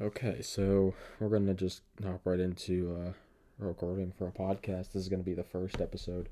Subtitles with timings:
[0.00, 3.12] Okay, so we're gonna just hop right into uh,
[3.60, 4.90] recording for a podcast.
[4.90, 6.28] This is gonna be the first episode.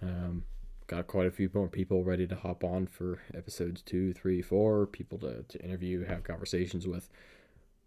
[0.00, 0.44] Um,
[0.86, 4.86] got quite a few more people ready to hop on for episodes two, three, four.
[4.86, 7.10] People to, to interview, have conversations with.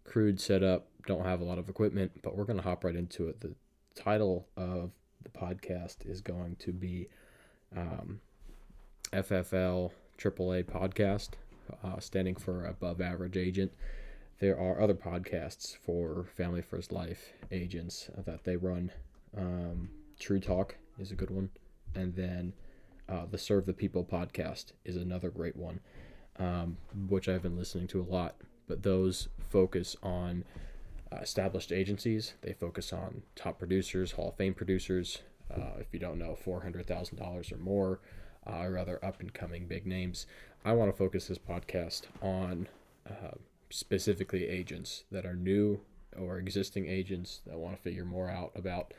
[0.04, 0.86] Crude setup.
[1.08, 3.40] Don't have a lot of equipment, but we're gonna hop right into it.
[3.40, 3.56] The
[3.96, 4.92] title of
[5.24, 7.08] the podcast is going to be
[7.76, 8.20] um,
[9.12, 11.30] FFL AAA podcast,
[11.82, 13.72] uh, standing for Above Average Agent
[14.40, 18.90] there are other podcasts for Family First Life agents that they run.
[19.36, 21.50] Um, True Talk is a good one,
[21.94, 22.54] and then
[23.06, 25.80] uh, the Serve the People podcast is another great one,
[26.38, 28.36] um, which I've been listening to a lot.
[28.66, 30.44] But those focus on
[31.12, 32.34] uh, established agencies.
[32.40, 35.18] They focus on top producers, Hall of Fame producers.
[35.54, 38.00] Uh, if you don't know, four hundred thousand dollars or more,
[38.46, 40.26] uh, or other up and coming big names.
[40.64, 42.68] I want to focus this podcast on
[43.08, 43.32] uh,
[43.70, 45.80] specifically agents that are new
[46.18, 48.92] or existing agents that want to figure more out about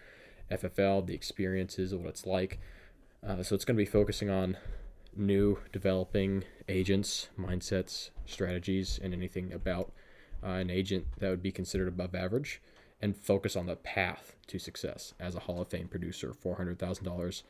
[0.49, 2.59] FFL, the experiences, of what it's like.
[3.25, 4.57] Uh, so it's going to be focusing on
[5.15, 9.91] new developing agents, mindsets, strategies, and anything about
[10.43, 12.61] uh, an agent that would be considered above average,
[13.01, 17.43] and focus on the path to success as a Hall of Fame producer, $400,000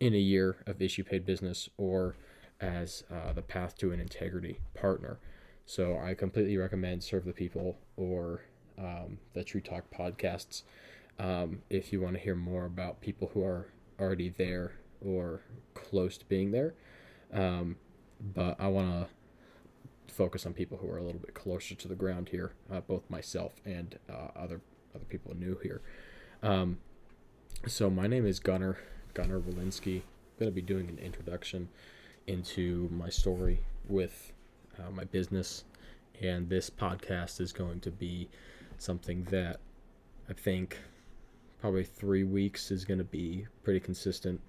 [0.00, 2.16] in a year of issue paid business, or
[2.60, 5.18] as uh, the path to an integrity partner.
[5.68, 8.40] So I completely recommend Serve the People or
[8.78, 10.62] um, the True Talk podcasts
[11.18, 13.68] um, if you want to hear more about people who are
[14.00, 14.72] already there
[15.04, 15.42] or
[15.74, 16.72] close to being there.
[17.34, 17.76] Um,
[18.18, 19.08] but I want
[20.08, 22.80] to focus on people who are a little bit closer to the ground here, uh,
[22.80, 24.62] both myself and uh, other
[24.94, 25.82] other people new here.
[26.42, 26.78] Um,
[27.66, 28.78] so my name is Gunnar
[29.12, 30.00] Gunnar Walensky.
[30.40, 31.68] I'm to be doing an introduction
[32.26, 34.32] into my story with
[34.78, 35.64] uh, my business,
[36.20, 38.28] and this podcast is going to be
[38.78, 39.60] something that
[40.28, 40.78] I think
[41.60, 44.40] probably three weeks is going to be pretty consistent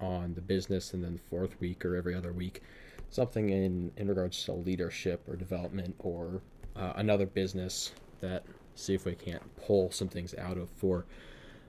[0.00, 2.62] on the business, and then the fourth week or every other week,
[3.10, 6.42] something in in regards to leadership or development or
[6.76, 8.44] uh, another business that
[8.74, 11.06] see if we can't pull some things out of for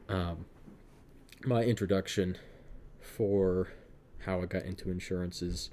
[0.10, 0.46] um,
[1.46, 2.38] my introduction
[3.00, 3.70] for
[4.20, 5.70] how I got into insurance is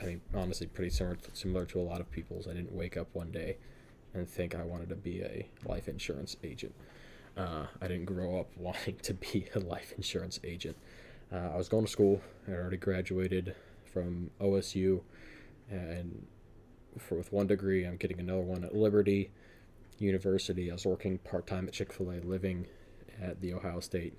[0.00, 2.46] I think honestly pretty similar similar to a lot of people's.
[2.46, 3.56] I didn't wake up one day
[4.14, 6.74] and think I wanted to be a life insurance agent.
[7.36, 10.76] Uh, I didn't grow up wanting to be a life insurance agent.
[11.32, 12.20] Uh, I was going to school.
[12.46, 13.54] I already graduated
[13.92, 15.00] from OSU,
[15.70, 16.26] and
[16.98, 19.30] for with one degree, I'm getting another one at Liberty
[19.98, 20.70] University.
[20.70, 22.66] I was working part time at Chick Fil A, living
[23.20, 24.18] at the Ohio State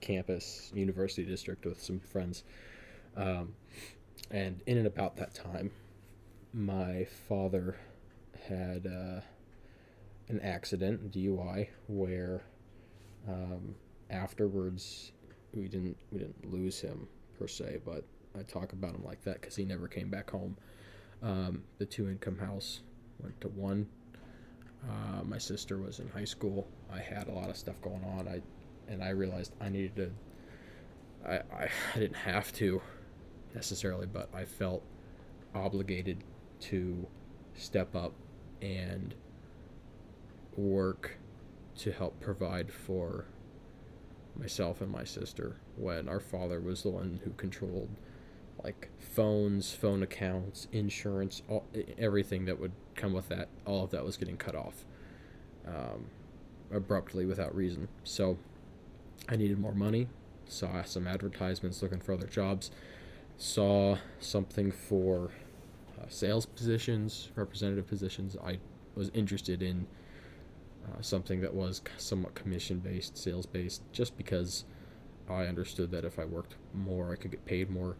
[0.00, 2.44] campus, University District, with some friends.
[3.16, 3.54] Um,
[4.30, 5.70] and in and about that time,
[6.52, 7.76] my father
[8.48, 9.20] had uh,
[10.28, 12.42] an accident, DUI, where
[13.28, 13.74] um,
[14.10, 15.12] afterwards
[15.52, 17.08] we didn't we didn't lose him
[17.38, 18.04] per se, but
[18.38, 20.56] I talk about him like that because he never came back home.
[21.22, 22.80] Um, the two income house
[23.20, 23.88] went to one.
[24.88, 26.68] Uh, my sister was in high school.
[26.92, 28.28] I had a lot of stuff going on.
[28.28, 28.40] I
[28.90, 30.10] and I realized I needed to.
[31.26, 32.80] I, I, I didn't have to
[33.54, 34.82] necessarily, but I felt
[35.54, 36.22] obligated
[36.60, 37.06] to
[37.54, 38.12] step up
[38.60, 39.14] and
[40.56, 41.18] work
[41.78, 43.26] to help provide for
[44.36, 47.88] myself and my sister when our father was the one who controlled
[48.64, 51.64] like phones, phone accounts, insurance, all,
[51.96, 53.48] everything that would come with that.
[53.64, 54.84] All of that was getting cut off
[55.66, 56.06] um,
[56.72, 57.88] abruptly without reason.
[58.02, 58.36] So
[59.28, 60.08] I needed more money.
[60.48, 62.70] Saw some advertisements looking for other jobs
[63.38, 65.30] saw something for
[65.96, 68.36] uh, sales positions, representative positions.
[68.44, 68.58] I
[68.96, 69.86] was interested in
[70.84, 74.64] uh, something that was somewhat commission based, sales based, just because
[75.30, 77.96] I understood that if I worked more, I could get paid more.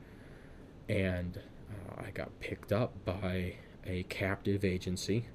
[0.88, 1.38] And
[1.70, 3.54] uh, I got picked up by
[3.86, 5.26] a captive agency,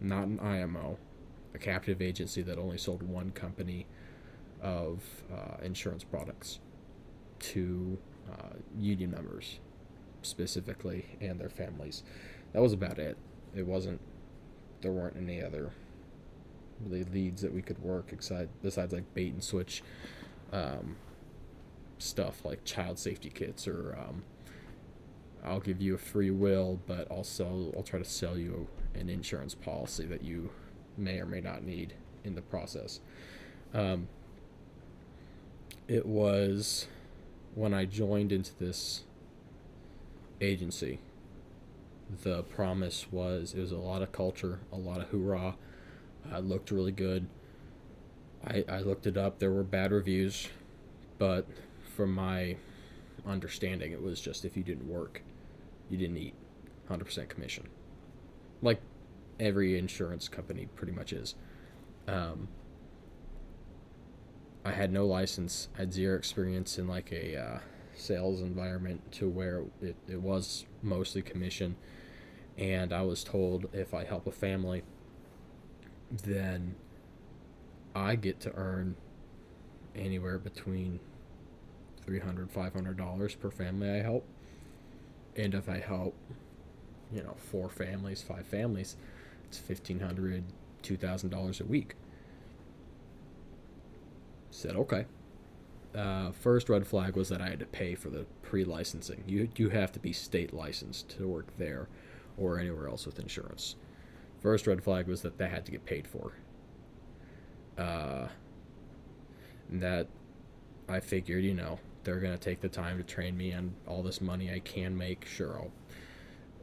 [0.00, 0.98] not an IMO,
[1.52, 3.86] a captive agency that only sold one company
[4.62, 5.02] of
[5.32, 6.60] uh, insurance products
[7.38, 7.98] to
[8.32, 9.60] uh, union members
[10.22, 12.02] specifically and their families.
[12.52, 13.16] That was about it.
[13.54, 14.00] It wasn't.
[14.80, 15.72] There weren't any other
[16.80, 19.82] really leads that we could work aside besides like bait and switch
[20.52, 20.96] um,
[21.98, 24.22] stuff like child safety kits or um,
[25.44, 29.54] I'll give you a free will, but also I'll try to sell you an insurance
[29.54, 30.50] policy that you
[30.96, 31.94] may or may not need
[32.24, 33.00] in the process.
[33.72, 34.08] Um,
[35.88, 36.86] it was
[37.54, 39.02] when I joined into this
[40.40, 41.00] agency
[42.22, 45.56] the promise was it was a lot of culture, a lot of hoorah.
[46.30, 47.26] I looked really good.
[48.46, 49.38] I, I looked it up.
[49.38, 50.48] There were bad reviews,
[51.18, 51.46] but
[51.94, 52.56] from my
[53.26, 55.22] understanding, it was just if you didn't work,
[55.88, 56.34] you didn't eat.
[56.88, 57.68] 100% commission.
[58.62, 58.80] Like
[59.38, 61.34] every insurance company pretty much is.
[62.08, 62.48] Um,
[64.64, 65.68] I had no license.
[65.76, 67.58] I had zero experience in like a uh,
[67.94, 71.76] sales environment to where it, it was mostly commission.
[72.58, 74.82] And I was told if I help a family,
[76.10, 76.74] then
[77.94, 78.96] I get to earn
[79.94, 81.00] anywhere between
[82.06, 84.26] $300, $500 per family I help.
[85.36, 86.14] And if I help,
[87.12, 88.96] you know, four families, five families,
[89.44, 90.42] it's $1,500,
[90.82, 91.94] $2,000 a week.
[94.50, 95.06] Said, okay.
[95.94, 99.24] Uh, first red flag was that I had to pay for the pre-licensing.
[99.26, 101.88] You you have to be state licensed to work there,
[102.38, 103.74] or anywhere else with insurance.
[104.40, 106.32] First red flag was that that had to get paid for.
[107.76, 108.28] Uh,
[109.70, 110.08] that
[110.88, 114.20] I figured, you know, they're gonna take the time to train me and all this
[114.20, 115.24] money I can make.
[115.26, 115.72] Sure, I'll.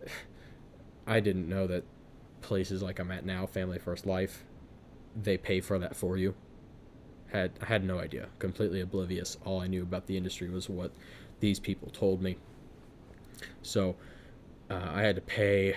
[1.07, 1.85] I didn't know that
[2.41, 4.43] places like I'm at now, Family First Life,
[5.15, 6.35] they pay for that for you.
[7.31, 9.37] Had I had no idea, completely oblivious.
[9.45, 10.91] All I knew about the industry was what
[11.39, 12.37] these people told me.
[13.61, 13.95] So
[14.69, 15.75] uh, I had to pay,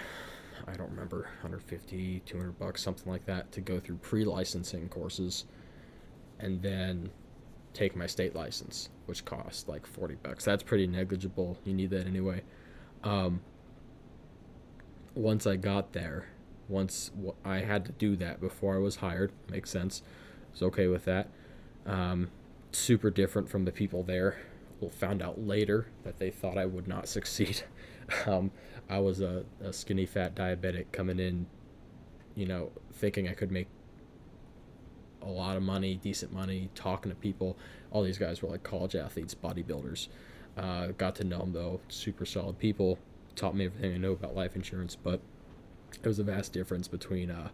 [0.67, 5.45] I don't remember, 150, 200 bucks, something like that, to go through pre-licensing courses,
[6.39, 7.11] and then
[7.73, 10.45] take my state license, which cost like 40 bucks.
[10.45, 11.59] That's pretty negligible.
[11.65, 12.43] You need that anyway.
[13.05, 13.41] Um,
[15.15, 16.27] once I got there,
[16.69, 17.11] once
[17.45, 20.03] I had to do that before I was hired, makes sense.
[20.05, 21.29] I was okay with that.
[21.87, 22.31] Um,
[22.73, 24.39] super different from the people there.
[24.81, 27.63] Well, found out later that they thought I would not succeed.
[28.27, 28.51] um,
[28.89, 31.47] I was a, a skinny fat diabetic coming in,
[32.35, 33.69] you know, thinking I could make
[35.23, 37.57] a lot of money, decent money, talking to people.
[37.91, 40.09] All these guys were like college athletes, bodybuilders.
[40.57, 42.99] Uh, got to know them though, super solid people.
[43.37, 45.21] Taught me everything I know about life insurance, but
[46.03, 47.51] it was a vast difference between uh,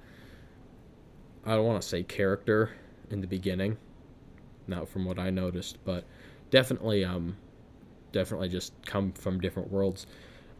[1.45, 2.71] I don't want to say character
[3.11, 3.77] in the beginning,
[4.69, 6.05] not from what I noticed, but
[6.51, 7.37] definitely um
[8.13, 10.07] definitely just come from different worlds.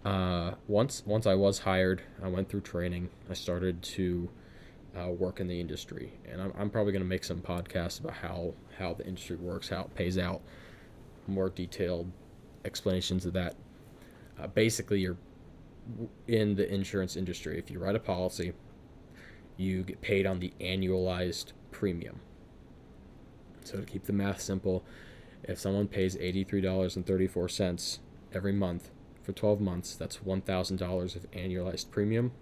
[0.05, 3.09] Uh, once once I was hired, I went through training.
[3.31, 4.29] I started to
[4.97, 8.15] uh, work in the industry, and I'm, I'm probably going to make some podcasts about
[8.15, 10.43] how how the industry works, how it pays out,
[11.27, 12.11] more detailed
[12.65, 13.57] explanations of that.
[14.41, 15.17] Uh, basically, you're
[16.29, 17.59] in the insurance industry.
[17.59, 18.53] If you write a policy,
[19.57, 22.21] you get paid on the annualized premium.
[23.67, 24.85] So to keep the math simple,
[25.43, 27.99] if someone pays $83.34
[28.33, 28.91] every month
[29.23, 32.33] for 12 months, that's $1,000 of annualized premium.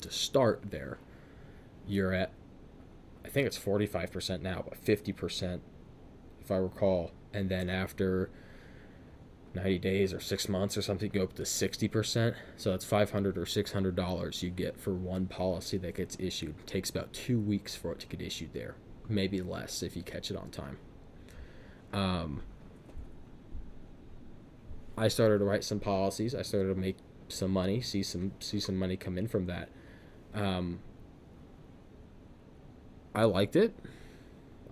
[0.00, 0.98] To start there,
[1.86, 2.32] you're at,
[3.24, 5.60] I think it's 45% now, but 50%
[6.40, 7.12] if I recall.
[7.32, 8.30] And then after
[9.54, 12.34] 90 days or six months or something, you go up to 60%.
[12.56, 16.54] So that's 500 or $600 you get for one policy that gets issued.
[16.60, 18.74] It takes about two weeks for it to get issued there,
[19.08, 20.78] maybe less if you catch it on time.
[21.92, 22.42] Um,
[24.96, 26.34] I started to write some policies.
[26.34, 26.96] I started to make
[27.28, 29.68] some money, see some see some money come in from that.
[30.34, 30.80] Um,
[33.14, 33.74] I liked it.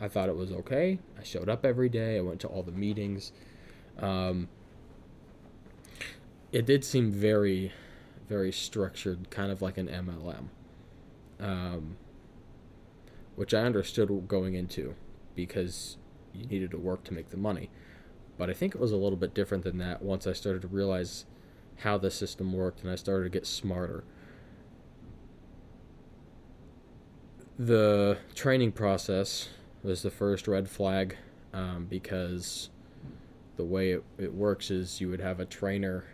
[0.00, 0.98] I thought it was okay.
[1.18, 2.16] I showed up every day.
[2.16, 3.32] I went to all the meetings.
[3.98, 4.48] Um,
[6.52, 7.72] it did seem very,
[8.28, 10.48] very structured, kind of like an MLM,
[11.38, 11.96] um,
[13.40, 14.94] which I understood going into
[15.34, 15.96] because
[16.34, 17.70] you needed to work to make the money.
[18.36, 20.68] But I think it was a little bit different than that once I started to
[20.68, 21.24] realize
[21.76, 24.04] how the system worked and I started to get smarter.
[27.58, 29.48] The training process
[29.82, 31.16] was the first red flag
[31.54, 32.68] um, because
[33.56, 36.04] the way it, it works is you would have a trainer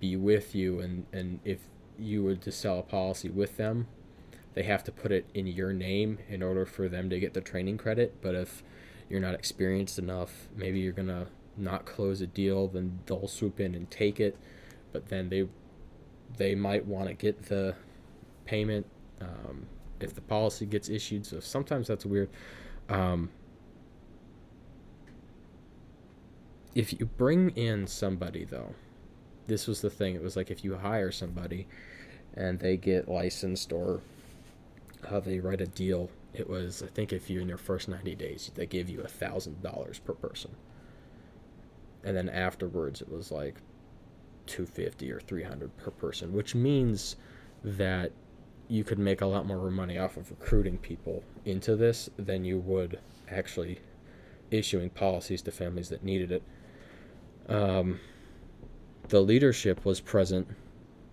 [0.00, 1.58] be with you and, and if
[1.98, 3.88] you were to sell a policy with them
[4.56, 7.40] they have to put it in your name in order for them to get the
[7.40, 8.64] training credit but if
[9.08, 13.74] you're not experienced enough maybe you're gonna not close a deal then they'll swoop in
[13.74, 14.36] and take it
[14.92, 15.46] but then they
[16.36, 17.74] they might want to get the
[18.44, 18.84] payment
[19.20, 19.66] um,
[20.00, 22.28] if the policy gets issued so sometimes that's weird
[22.88, 23.30] um,
[26.74, 28.74] if you bring in somebody though
[29.46, 30.14] this was the thing.
[30.14, 31.66] It was like if you hire somebody
[32.34, 34.00] and they get licensed or
[35.24, 38.50] they write a deal, it was I think if you in your first ninety days
[38.54, 40.50] they give you a thousand dollars per person.
[42.04, 43.56] And then afterwards it was like
[44.46, 47.16] 250 or 300 per person, which means
[47.64, 48.12] that
[48.68, 52.58] you could make a lot more money off of recruiting people into this than you
[52.58, 52.98] would
[53.30, 53.80] actually
[54.50, 56.42] issuing policies to families that needed it.
[57.48, 58.00] Um,
[59.08, 60.48] the leadership was present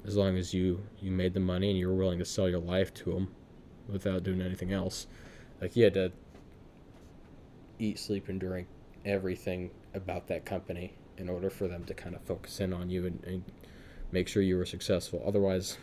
[0.05, 2.59] as long as you you made the money and you were willing to sell your
[2.59, 3.33] life to them
[3.87, 5.07] without doing anything else.
[5.61, 6.11] Like you had to
[7.79, 8.67] eat, sleep, and drink
[9.05, 13.05] everything about that company in order for them to kind of focus in on you
[13.05, 13.43] and, and
[14.11, 15.23] make sure you were successful.
[15.25, 15.77] Otherwise,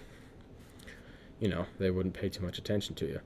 [1.39, 3.21] you know, they wouldn't pay too much attention to you.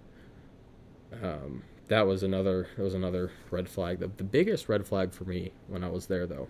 [1.23, 4.01] Um, that was another that was another red flag.
[4.01, 6.49] The, the biggest red flag for me when I was there though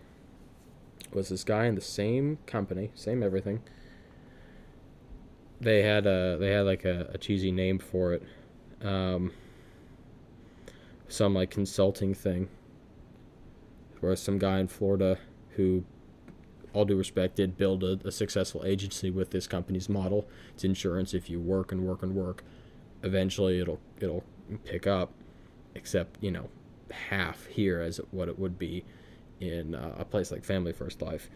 [1.13, 3.63] was this guy in the same company, same everything.
[5.65, 8.23] They had a they had like a, a cheesy name for it.
[8.83, 9.33] Um,
[11.09, 12.49] some like consulting thing.
[14.01, 15.19] Where some guy in Florida
[15.57, 15.85] who
[16.75, 20.27] all due respect, did build a, a, successful agency with this company's model.
[20.53, 21.15] It's insurance.
[21.15, 22.43] If you work and work and work,
[23.03, 24.25] eventually it'll it'll
[24.65, 25.13] pick up.
[25.77, 26.49] Except you know,
[26.91, 28.85] half here as what it would be
[29.41, 31.31] in uh, a place like Family First Life.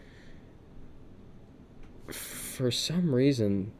[2.07, 3.71] For some reason,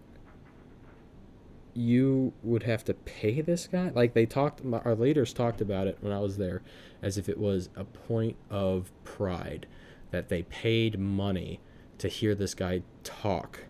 [1.80, 3.90] you would have to pay this guy.
[3.96, 6.62] Like they talked, our leaders talked about it when I was there,
[7.02, 9.66] as if it was a point of pride
[10.12, 11.62] that they paid money
[11.98, 13.62] to hear this guy talk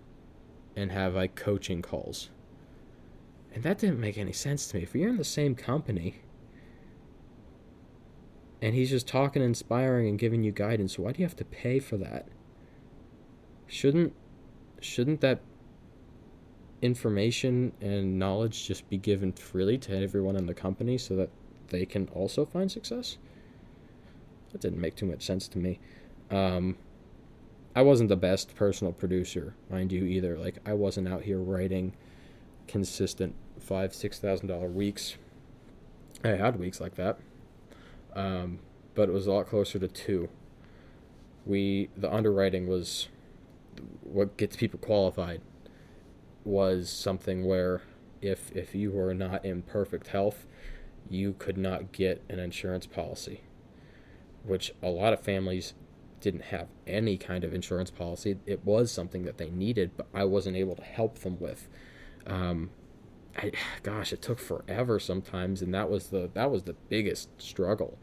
[0.75, 2.31] and have like coaching calls.
[3.53, 4.83] And that didn't make any sense to me.
[4.83, 6.21] If you're in the same company
[8.59, 11.77] and he's just talking, inspiring, and giving you guidance, why do you have to pay
[11.77, 12.27] for that?
[13.67, 14.13] Shouldn't
[14.81, 15.41] shouldn't that
[16.81, 21.29] information and knowledge just be given freely to everyone in the company so that
[21.69, 23.17] they can also find success?
[24.51, 25.79] That didn't make too much sense to me.
[26.31, 26.77] Um,
[27.75, 30.37] I wasn't the best personal producer, mind you, either.
[30.37, 31.93] Like I wasn't out here writing
[32.67, 35.17] consistent five, six thousand dollar weeks.
[36.23, 37.19] I had weeks like that,
[38.15, 38.59] um,
[38.95, 40.29] but it was a lot closer to two.
[41.45, 43.07] We the underwriting was
[44.03, 45.41] what gets people qualified.
[46.49, 47.83] Was something where
[48.23, 50.47] if if you were not in perfect health,
[51.07, 53.41] you could not get an insurance policy,
[54.43, 55.75] which a lot of families
[56.21, 58.37] didn't have any kind of insurance policy.
[58.47, 61.69] It was something that they needed, but I wasn't able to help them with.
[62.25, 62.71] Um,
[63.37, 63.51] I,
[63.83, 67.99] gosh, it took forever sometimes, and that was the that was the biggest struggle,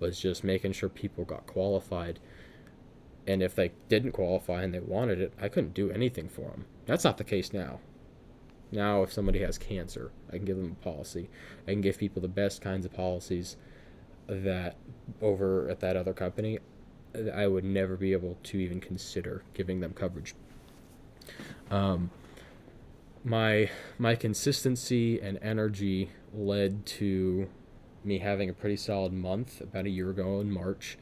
[0.00, 2.20] was just making sure people got qualified.
[3.26, 6.66] And if they didn't qualify and they wanted it, I couldn't do anything for them.
[6.86, 7.80] That's not the case now.
[8.70, 11.28] Now, if somebody has cancer, I can give them a policy.
[11.66, 13.56] I can give people the best kinds of policies
[14.28, 14.76] that
[15.20, 16.58] over at that other company
[17.34, 20.34] I would never be able to even consider giving them coverage.
[21.70, 22.10] Um,
[23.24, 27.48] my my consistency and energy led to
[28.04, 30.96] me having a pretty solid month about a year ago in March,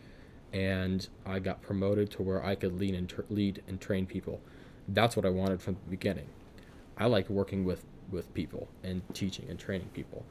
[0.54, 4.40] and I got promoted to where I could lead and lead and train people.
[4.86, 6.28] That's what I wanted from the beginning.
[6.96, 10.24] I like working with with people and teaching and training people,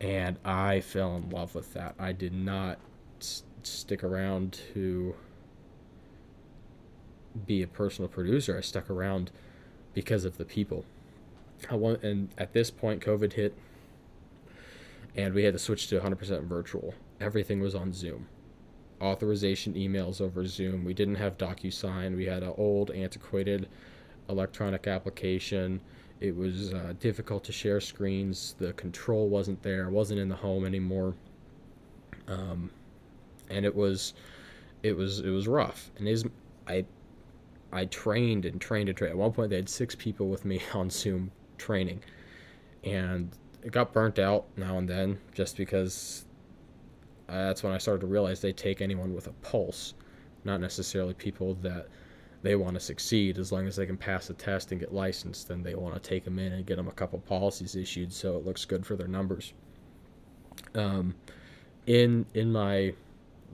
[0.00, 1.94] and I fell in love with that.
[1.98, 2.78] I did not
[3.18, 5.14] stick around to
[7.46, 8.58] be a personal producer.
[8.58, 9.30] I stuck around
[9.94, 10.84] because of the people.
[11.70, 13.56] I want, and at this point, COVID hit,
[15.16, 16.92] and we had to switch to 100% virtual.
[17.20, 18.26] Everything was on Zoom.
[19.02, 20.84] Authorization emails over Zoom.
[20.84, 22.16] We didn't have DocuSign.
[22.16, 23.68] We had an old, antiquated
[24.28, 25.80] electronic application.
[26.20, 28.54] It was uh, difficult to share screens.
[28.58, 29.90] The control wasn't there.
[29.90, 31.14] wasn't in the home anymore.
[32.28, 32.70] Um,
[33.50, 34.14] and it was
[34.82, 36.24] it was it was rough and is
[36.66, 36.84] i
[37.72, 40.60] i trained and trained and trained at one point they had six people with me
[40.74, 42.02] on zoom training
[42.84, 43.30] and
[43.62, 46.24] it got burnt out now and then just because
[47.32, 49.94] uh, that's when i started to realize they take anyone with a pulse
[50.44, 51.88] not necessarily people that
[52.42, 55.48] they want to succeed as long as they can pass the test and get licensed
[55.48, 58.36] then they want to take them in and get them a couple policies issued so
[58.36, 59.52] it looks good for their numbers
[60.74, 61.14] um,
[61.86, 62.94] in in my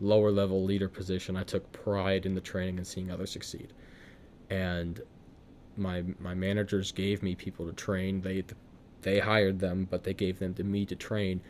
[0.00, 3.72] lower level leader position, I took pride in the training and seeing others succeed.
[4.50, 5.00] And
[5.76, 8.20] my my managers gave me people to train.
[8.20, 8.44] They
[9.02, 11.40] they hired them, but they gave them to me to train.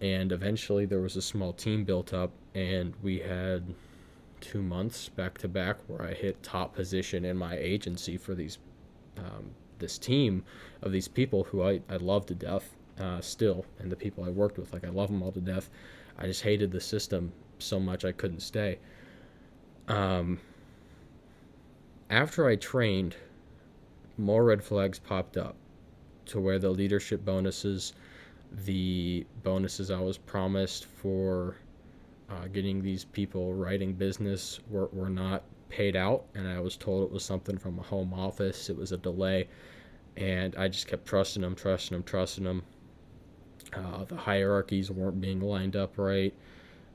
[0.00, 3.74] And eventually, there was a small team built up, and we had
[4.40, 8.58] two months back to back where I hit top position in my agency for these
[9.16, 10.44] um, this team
[10.82, 14.28] of these people who I, I love to death uh, still, and the people I
[14.28, 15.70] worked with, like I love them all to death.
[16.18, 18.78] I just hated the system so much I couldn't stay.
[19.86, 20.40] Um,
[22.10, 23.16] after I trained,
[24.16, 25.54] more red flags popped up
[26.26, 27.92] to where the leadership bonuses,
[28.52, 31.56] the bonuses I was promised for
[32.30, 36.24] uh, getting these people writing business were, were not paid out.
[36.34, 39.48] And I was told it was something from a home office, it was a delay.
[40.16, 42.62] And I just kept trusting them, trusting them, trusting them.
[43.72, 46.34] Uh, the hierarchies weren't being lined up right.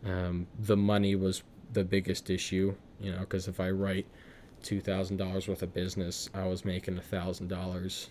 [0.05, 4.05] Um, the money was the biggest issue, you know, because if I write
[4.61, 8.09] two thousand dollars worth of business, I was making a thousand dollars,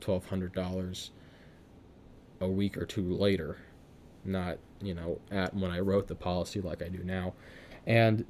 [0.00, 1.10] twelve hundred dollars
[2.44, 3.58] a week or two later,
[4.24, 7.34] not you know at when I wrote the policy like I do now,
[7.86, 8.24] and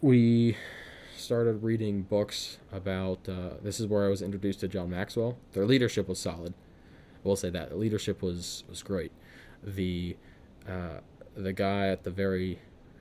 [0.00, 0.56] we
[1.16, 3.28] started reading books about.
[3.28, 5.36] Uh, this is where I was introduced to John Maxwell.
[5.52, 6.54] Their leadership was solid.
[7.24, 9.12] I will say that the leadership was was great.
[9.62, 10.16] The
[10.68, 11.00] uh,
[11.36, 12.60] the guy at the very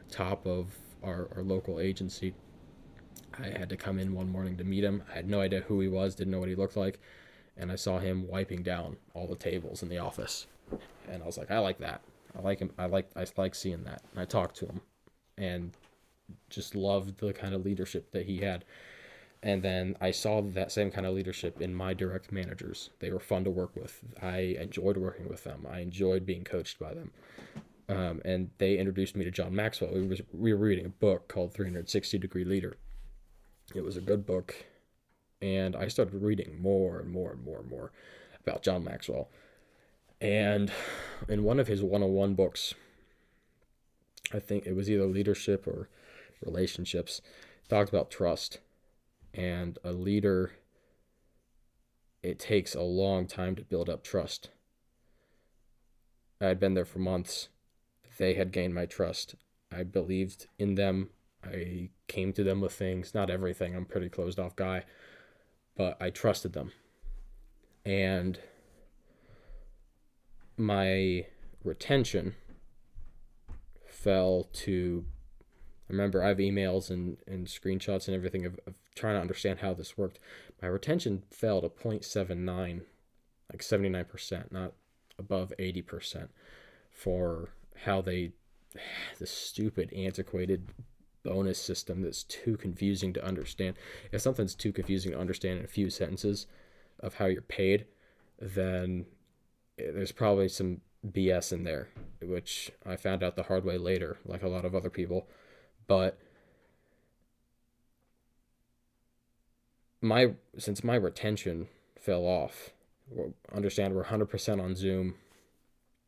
[0.09, 2.33] top of our, our local agency
[3.39, 5.03] I had to come in one morning to meet him.
[5.11, 6.99] I had no idea who he was, didn't know what he looked like,
[7.57, 10.47] and I saw him wiping down all the tables in the office.
[11.09, 12.01] And I was like, I like that.
[12.37, 12.71] I like him.
[12.77, 14.01] I like I like seeing that.
[14.11, 14.81] And I talked to him,
[15.37, 15.71] and
[16.49, 18.65] just loved the kind of leadership that he had.
[19.43, 22.89] And then I saw that same kind of leadership in my direct managers.
[22.99, 24.01] They were fun to work with.
[24.21, 25.65] I enjoyed working with them.
[25.69, 27.11] I enjoyed being coached by them.
[27.87, 29.91] Um, and they introduced me to John Maxwell.
[29.93, 32.77] We, was, we were reading a book called 360 Degree Leader
[33.75, 34.55] it was a good book,
[35.41, 37.91] and I started reading more and more and more and more
[38.45, 39.29] about John Maxwell.
[40.19, 40.71] And
[41.27, 42.73] in one of his 101 books,
[44.33, 45.89] I think it was either leadership or
[46.43, 47.21] relationships,
[47.69, 48.59] talked about trust.
[49.33, 50.53] And a leader,
[52.23, 54.49] it takes a long time to build up trust.
[56.41, 57.49] I had been there for months.
[58.17, 59.35] They had gained my trust.
[59.71, 61.09] I believed in them.
[61.43, 63.75] I came to them with things, not everything.
[63.75, 64.83] I'm pretty closed off guy,
[65.77, 66.71] but I trusted them.
[67.85, 68.39] And
[70.57, 71.27] my
[71.63, 72.35] retention
[73.85, 75.05] fell to
[75.89, 79.59] I remember I have emails and, and screenshots and everything of, of trying to understand
[79.59, 80.19] how this worked.
[80.61, 82.81] My retention fell to 0.79,
[83.53, 84.73] like 79%, not
[85.17, 86.27] above 80%
[86.91, 87.51] for
[87.85, 88.33] how they,
[89.19, 90.67] the stupid, antiquated
[91.27, 93.75] bonus system that's too confusing to understand.
[94.13, 96.47] If something's too confusing to understand in a few sentences
[97.01, 97.85] of how you're paid,
[98.39, 99.05] then
[99.77, 101.89] eh, there's probably some BS in there,
[102.21, 105.27] which I found out the hard way later, like a lot of other people.
[105.85, 106.17] But
[110.01, 111.67] my since my retention
[111.99, 112.71] fell off,
[113.53, 115.15] understand we're 100% on Zoom.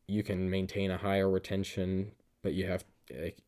[0.06, 3.38] You can maintain a higher retention, but you have like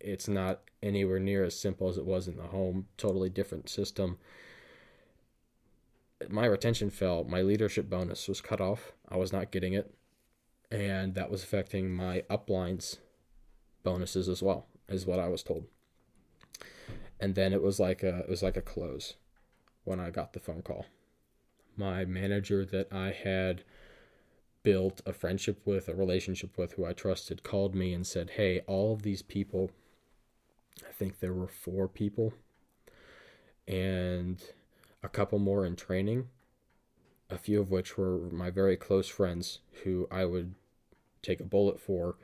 [0.00, 2.86] it's not anywhere near as simple as it was in the home.
[2.96, 4.18] Totally different system.
[6.28, 7.24] My retention fell.
[7.24, 8.92] My leadership bonus was cut off.
[9.08, 9.94] I was not getting it.
[10.70, 12.98] And that was affecting my uplines
[13.82, 15.64] bonuses as well, is what I was told.
[17.20, 19.14] And then it was like a it was like a close
[19.84, 20.86] when I got the phone call.
[21.76, 23.64] My manager that I had
[24.62, 28.60] built a friendship with, a relationship with, who I trusted, called me and said, Hey,
[28.66, 29.70] all of these people
[30.86, 32.34] I think there were four people
[33.66, 34.42] and
[35.02, 36.28] a couple more in training,
[37.30, 40.54] a few of which were my very close friends who I would
[41.22, 42.16] take a bullet for.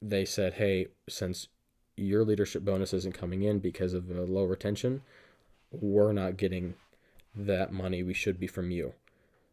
[0.00, 1.48] They said, Hey, since
[1.96, 5.02] your leadership bonus isn't coming in because of the low retention,
[5.70, 6.74] we're not getting
[7.34, 8.94] that money we should be from you.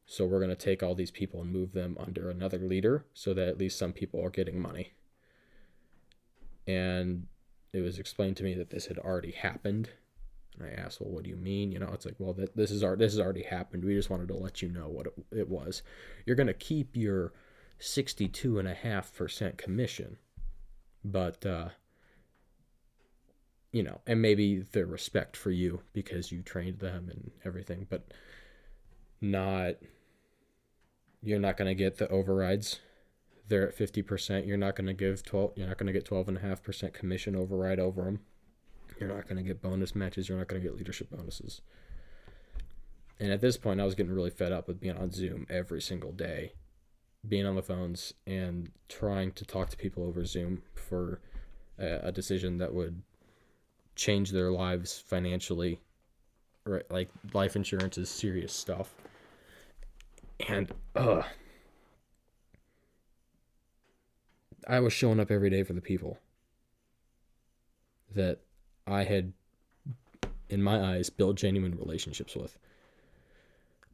[0.06, 3.34] So we're going to take all these people and move them under another leader so
[3.34, 4.94] that at least some people are getting money
[6.70, 7.26] and
[7.74, 9.90] it was explained to me that this had already happened.
[10.58, 11.72] And i asked well what do you mean?
[11.72, 13.84] You know it's like well that this is our this has already happened.
[13.84, 15.82] We just wanted to let you know what it, it was.
[16.26, 17.34] You're going to keep your
[17.80, 20.18] 62.5% commission
[21.06, 21.70] but uh
[23.72, 28.12] you know and maybe the respect for you because you trained them and everything but
[29.22, 29.76] not
[31.22, 32.80] you're not going to get the overrides
[33.50, 36.94] they're at 50%, you're not going to give 12 you're not going to get 12.5%
[36.94, 38.20] commission override over them.
[39.00, 41.62] You're not going to get bonus matches, you're not going to get leadership bonuses.
[43.20, 45.82] And at this point, I was getting really fed up with being on Zoom every
[45.82, 46.54] single day,
[47.28, 51.20] being on the phones and trying to talk to people over Zoom for
[51.78, 53.02] a, a decision that would
[53.96, 55.82] change their lives financially.
[56.66, 58.94] Right, like life insurance is serious stuff.
[60.48, 61.24] And uh
[64.70, 66.20] I was showing up every day for the people
[68.14, 68.42] that
[68.86, 69.34] I had,
[70.48, 72.60] in my eyes, built genuine relationships with.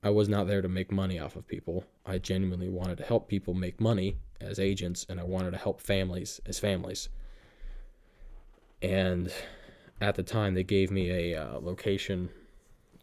[0.03, 1.85] I was not there to make money off of people.
[2.05, 5.79] I genuinely wanted to help people make money as agents, and I wanted to help
[5.79, 7.07] families as families.
[8.81, 9.31] And
[10.01, 12.29] at the time, they gave me a uh, location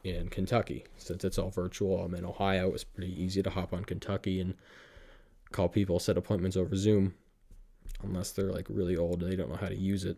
[0.04, 0.84] in Kentucky.
[0.98, 2.66] Since it's all virtual, I'm in Ohio.
[2.68, 4.56] It was pretty easy to hop on Kentucky and
[5.52, 7.14] call people, set appointments over Zoom,
[8.02, 10.16] unless they're like really old and they don't know how to use it.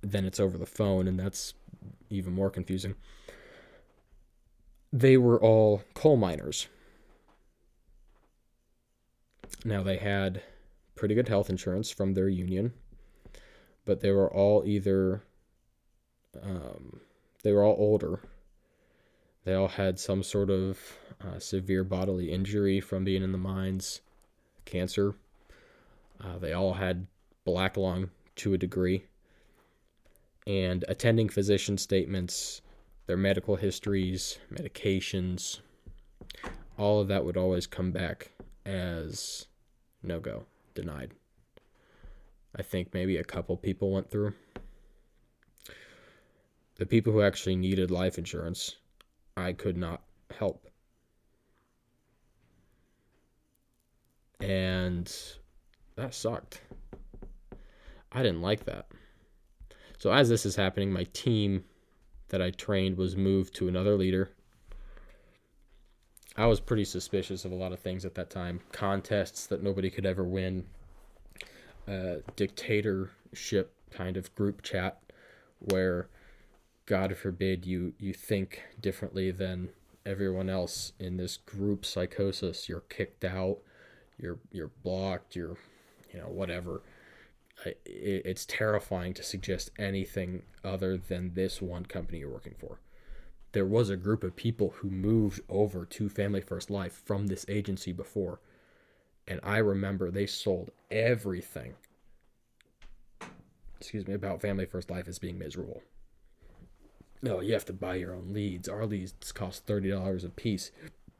[0.00, 1.54] Then it's over the phone, and that's
[2.10, 2.94] even more confusing.
[4.92, 6.68] They were all coal miners.
[9.64, 10.42] Now, they had
[10.94, 12.72] pretty good health insurance from their union,
[13.84, 15.22] but they were all either,
[16.42, 17.00] um,
[17.42, 18.20] they were all older.
[19.44, 20.78] They all had some sort of
[21.20, 24.00] uh, severe bodily injury from being in the mines,
[24.64, 25.16] cancer.
[26.22, 27.06] Uh, they all had
[27.44, 29.04] black lung to a degree.
[30.46, 32.62] And attending physician statements,
[33.06, 35.60] their medical histories, medications,
[36.78, 38.30] all of that would always come back
[38.64, 39.46] as
[40.02, 41.12] no go, denied.
[42.56, 44.34] I think maybe a couple people went through.
[46.76, 48.76] The people who actually needed life insurance,
[49.36, 50.02] I could not
[50.36, 50.66] help.
[54.40, 55.12] And
[55.98, 56.60] that sucked.
[58.12, 58.86] I didn't like that.
[59.98, 61.64] So, as this is happening, my team
[62.28, 64.30] that I trained was moved to another leader.
[66.36, 69.90] I was pretty suspicious of a lot of things at that time contests that nobody
[69.90, 70.66] could ever win,
[71.88, 75.00] uh, dictatorship kind of group chat
[75.58, 76.08] where,
[76.86, 79.70] God forbid, you, you think differently than
[80.06, 82.68] everyone else in this group psychosis.
[82.68, 83.58] You're kicked out,
[84.16, 85.56] you're, you're blocked, you're,
[86.12, 86.82] you know, whatever
[87.84, 92.80] it's terrifying to suggest anything other than this one company you're working for.
[93.52, 97.46] There was a group of people who moved over to Family First Life from this
[97.48, 98.40] agency before,
[99.26, 101.74] and I remember they sold everything.
[103.80, 105.82] Excuse me about Family First Life as being miserable.
[107.22, 108.68] No, you have to buy your own leads.
[108.68, 110.70] Our leads cost thirty dollars a piece.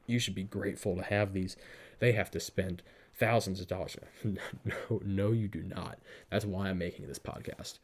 [0.05, 1.57] You should be grateful to have these.
[1.99, 2.81] They have to spend
[3.19, 3.97] thousands of dollars.
[4.23, 5.99] no, no, you do not.
[6.31, 7.79] That's why I'm making this podcast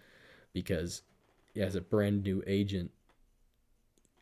[0.54, 1.02] because
[1.56, 2.92] as a brand new agent,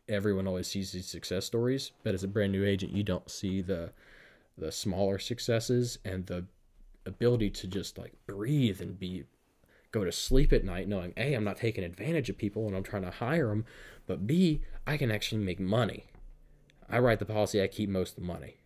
[0.08, 3.62] everyone always sees these success stories, but as a brand new agent, you don't see
[3.62, 3.92] the
[4.56, 6.44] the smaller successes and the
[7.06, 9.24] ability to just like breathe and be
[9.90, 12.82] go to sleep at night knowing a i'm not taking advantage of people and i'm
[12.82, 13.64] trying to hire them
[14.06, 16.04] but b i can actually make money
[16.88, 18.56] i write the policy i keep most of the money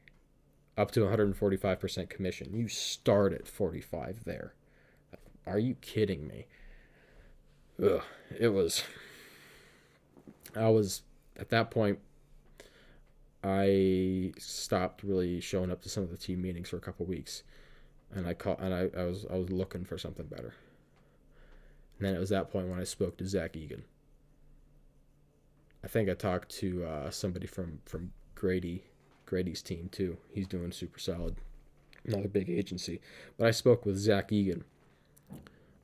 [0.78, 2.54] up to 145% commission.
[2.54, 4.54] You start at 45 there.
[5.44, 6.46] Are you kidding me?
[7.82, 8.02] Ugh,
[8.38, 8.84] it was.
[10.54, 11.02] I was
[11.36, 11.98] at that point.
[13.42, 17.42] I stopped really showing up to some of the team meetings for a couple weeks,
[18.14, 20.54] and I caught and I, I was I was looking for something better.
[21.98, 23.84] And then it was that point when I spoke to Zach Egan.
[25.82, 28.84] I think I talked to uh, somebody from from Grady
[29.28, 30.16] Grady's team too.
[30.32, 31.36] He's doing super solid.
[32.06, 33.00] Another big agency.
[33.36, 34.64] But I spoke with Zach Egan.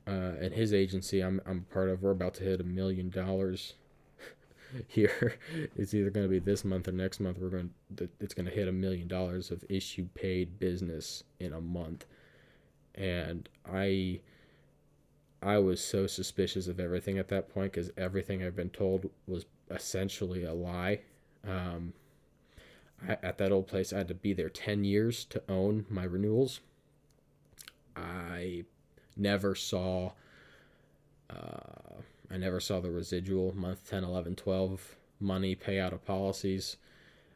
[0.07, 2.01] Uh, and his agency I'm I'm part of.
[2.01, 3.73] We're about to hit a million dollars
[4.87, 5.35] here.
[5.75, 7.37] It's either going to be this month or next month.
[7.39, 11.53] We're going to, it's going to hit a million dollars of issue paid business in
[11.53, 12.05] a month,
[12.93, 14.21] and I
[15.41, 19.45] I was so suspicious of everything at that point because everything I've been told was
[19.69, 21.01] essentially a lie.
[21.47, 21.93] Um,
[23.07, 26.59] at that old place, I had to be there 10 years to own my renewals.
[27.95, 28.65] I
[29.15, 30.11] never saw
[31.29, 36.77] uh, I never saw the residual month 10, 11, 12 money payout of policies.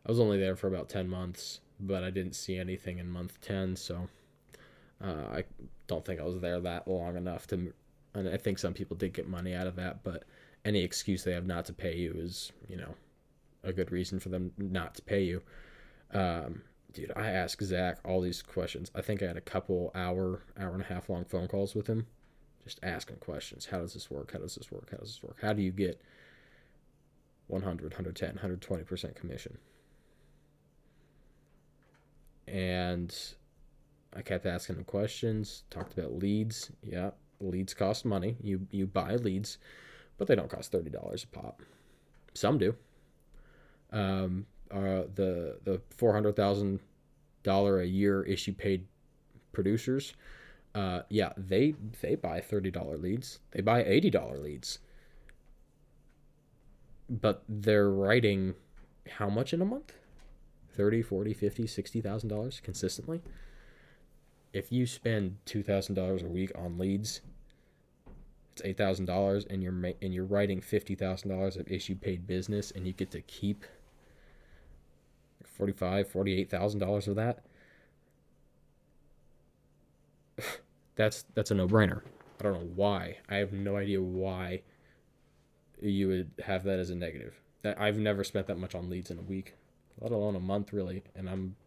[0.05, 3.39] I was only there for about 10 months, but I didn't see anything in month
[3.41, 4.09] 10, so
[5.03, 5.43] uh, I
[5.87, 7.73] don't think I was there that long enough to
[8.13, 10.23] and I think some people did get money out of that, but
[10.65, 12.95] any excuse they have not to pay you is, you know,
[13.63, 15.41] a good reason for them not to pay you.
[16.13, 18.91] Um, dude, I asked Zach all these questions.
[18.95, 21.87] I think I had a couple hour, hour and a half long phone calls with
[21.87, 22.07] him,
[22.63, 23.67] just asking questions.
[23.67, 24.31] How does this work?
[24.31, 24.89] How does this work?
[24.91, 25.37] How does this work?
[25.41, 26.01] How do you get
[27.47, 29.57] 100, 110, 120% commission?
[32.47, 33.15] And
[34.15, 36.71] I kept asking him questions, talked about leads.
[36.81, 38.37] Yeah, leads cost money.
[38.41, 39.59] You you buy leads,
[40.17, 41.61] but they don't cost $30 a pop.
[42.33, 42.75] Some do.
[43.91, 46.79] Um, uh, the the four hundred thousand
[47.43, 48.85] dollar a year issue paid
[49.51, 50.13] producers,
[50.75, 53.39] uh, yeah, they they buy thirty dollar leads.
[53.51, 54.79] They buy eighty dollar leads.
[57.09, 58.53] but they're writing
[59.17, 59.93] how much in a month
[60.73, 63.21] 30 40 50 60000 dollars consistently
[64.53, 67.21] if you spend $2000 a week on leads
[68.51, 72.93] it's $8000 and you're ma- and you're writing $50000 of issue paid business and you
[72.93, 73.65] get to keep
[75.45, 77.43] 45 48000 dollars of that?
[80.95, 82.01] That's that's a no-brainer.
[82.39, 83.17] I don't know why.
[83.29, 84.61] I have no idea why
[85.81, 87.39] you would have that as a negative.
[87.61, 89.55] That i've never spent that much on leads in a week
[89.99, 91.57] let alone a month really and i'm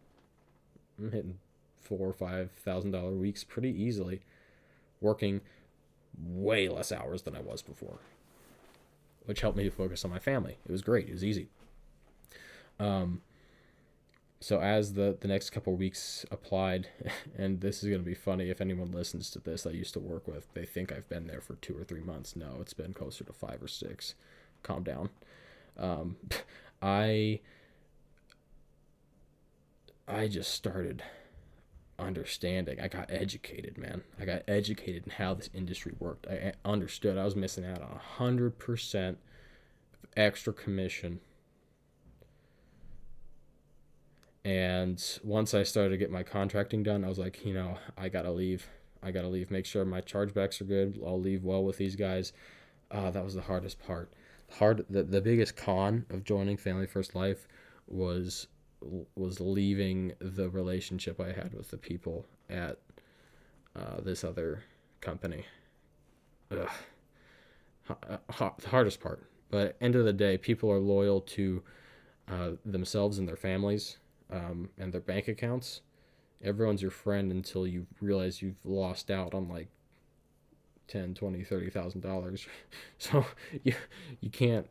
[0.97, 1.37] i'm hitting
[1.79, 4.21] four or five thousand dollar weeks pretty easily
[5.01, 5.41] working
[6.19, 7.99] way less hours than i was before
[9.25, 10.57] which helped me to focus on my family.
[10.65, 11.07] It was great.
[11.07, 11.47] It was easy.
[12.79, 13.21] Um
[14.43, 16.89] so as the the next couple weeks applied
[17.37, 19.99] and this is going to be funny if anyone listens to this i used to
[19.99, 22.35] work with they think i've been there for two or three months.
[22.35, 24.15] No it's been closer to five or six.
[24.61, 25.09] Calm down.
[25.77, 26.17] Um,
[26.81, 27.39] i
[30.07, 31.03] i just started
[31.97, 32.81] understanding.
[32.81, 34.03] I got educated man.
[34.19, 36.27] I got educated in how this industry worked.
[36.27, 37.17] I understood.
[37.17, 39.19] I was missing out on a hundred percent
[40.17, 41.21] extra commission
[44.45, 48.09] And once I started to get my contracting done, I was like, you know, I
[48.09, 48.67] gotta leave.
[49.01, 49.51] I gotta leave.
[49.51, 50.99] Make sure my chargebacks are good.
[51.05, 52.33] I'll leave well with these guys.
[52.91, 54.11] Uh, that was the hardest part.
[54.59, 54.85] Hard.
[54.89, 57.47] The, the biggest con of joining Family First Life
[57.87, 58.47] was
[59.15, 62.79] was leaving the relationship I had with the people at
[63.77, 64.63] uh, this other
[64.99, 65.45] company.
[66.51, 66.69] Ugh.
[67.89, 68.17] Uh,
[68.59, 69.23] the hardest part.
[69.49, 71.63] But end of the day, people are loyal to
[72.27, 73.97] uh, themselves and their families
[74.33, 75.81] um, and their bank accounts,
[76.43, 79.67] everyone's your friend until you realize you've lost out on like
[80.87, 82.47] 10 20 30 thousand dollars.
[82.97, 83.25] So
[83.63, 83.73] you
[84.19, 84.67] you can't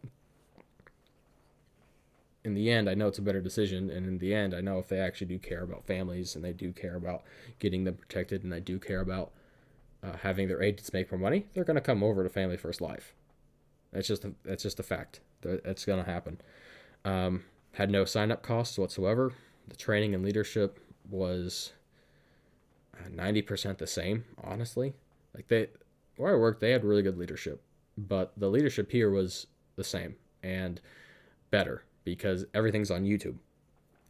[2.44, 4.80] in the end i know it's a better decision and in the end i know
[4.80, 7.22] if they actually do care about families and they do care about
[7.60, 9.30] getting them protected and they do care about
[10.02, 12.80] uh, having their agents make more money they're going to come over to family first
[12.80, 13.14] life.
[13.92, 15.20] That's just a, that's just a fact.
[15.42, 16.40] That's going to happen.
[17.04, 19.32] Um, had no sign up costs whatsoever
[19.68, 20.78] the training and leadership
[21.10, 21.72] was
[23.10, 24.94] 90% uh, the same, honestly.
[25.34, 25.68] Like they
[26.16, 27.62] where I worked, they had really good leadership,
[27.96, 29.46] but the leadership here was
[29.76, 30.80] the same and
[31.50, 33.36] better because everything's on YouTube.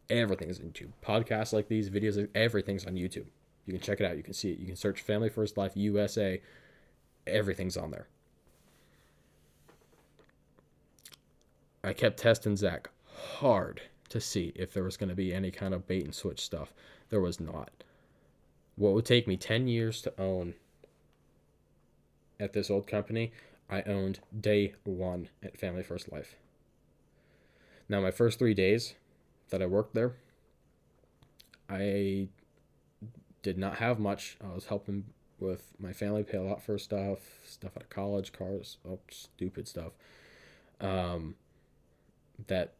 [0.09, 0.91] Everything's on YouTube.
[1.01, 3.25] Podcasts like these, videos, everything's on YouTube.
[3.65, 4.17] You can check it out.
[4.17, 4.59] You can see it.
[4.59, 6.41] You can search Family First Life USA.
[7.25, 8.07] Everything's on there.
[11.83, 15.73] I kept testing Zach hard to see if there was going to be any kind
[15.73, 16.73] of bait and switch stuff.
[17.09, 17.71] There was not.
[18.75, 20.55] What would take me 10 years to own
[22.39, 23.31] at this old company,
[23.69, 26.35] I owned day one at Family First Life.
[27.87, 28.95] Now, my first three days
[29.49, 30.13] that I worked there,
[31.69, 32.27] I
[33.41, 34.37] did not have much.
[34.43, 35.05] I was helping
[35.39, 39.67] with my family pay a lot for stuff, stuff out of college, cars, oh, stupid
[39.67, 39.93] stuff.
[40.79, 41.35] Um,
[42.47, 42.73] that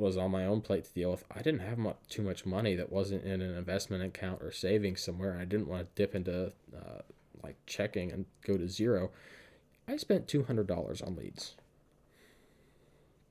[0.00, 1.24] was on my own plate to deal with.
[1.30, 5.02] I didn't have much, too much money that wasn't in an investment account or savings
[5.02, 5.38] somewhere.
[5.38, 7.02] I didn't want to dip into uh,
[7.42, 9.10] like checking and go to zero.
[9.86, 11.54] I spent two hundred dollars on leads.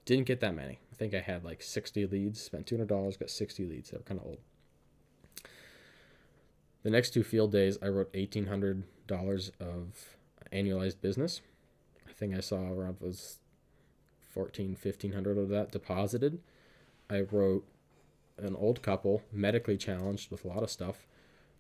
[0.06, 0.80] Didn't get that many.
[0.92, 2.40] I think I had like sixty leads.
[2.42, 3.90] Spent two hundred dollars, got sixty leads.
[3.90, 4.38] They were kind of old.
[6.84, 10.18] The next two field days, I wrote eighteen hundred dollars of
[10.54, 11.42] annualized business.
[12.08, 13.40] I think I saw around was
[14.34, 16.40] 14 1500 of that deposited
[17.10, 17.66] I wrote
[18.38, 21.08] an old couple, medically challenged with a lot of stuff.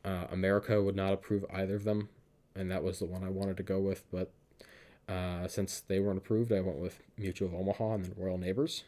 [0.05, 2.09] Uh, Americo would not approve either of them,
[2.55, 4.03] and that was the one I wanted to go with.
[4.11, 4.31] But
[5.07, 8.83] uh, since they weren't approved, I went with Mutual of Omaha and then Royal Neighbors.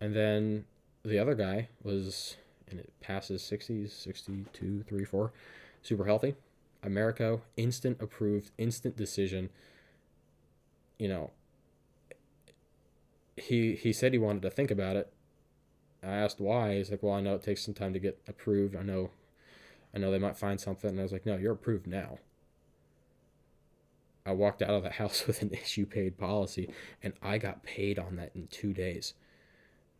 [0.00, 0.64] And then
[1.04, 2.36] the other guy was,
[2.68, 5.32] and it passes 60s, 62, 3, 4,
[5.82, 6.34] super healthy.
[6.82, 9.50] Americo, instant approved, instant decision.
[10.98, 11.30] You know,
[13.36, 15.13] he he said he wanted to think about it
[16.04, 16.76] I asked why.
[16.76, 18.76] He's like, well, I know it takes some time to get approved.
[18.76, 19.10] I know,
[19.94, 20.90] I know they might find something.
[20.90, 22.18] And I was like, no, you're approved now.
[24.26, 26.70] I walked out of the house with an issue paid policy,
[27.02, 29.14] and I got paid on that in two days.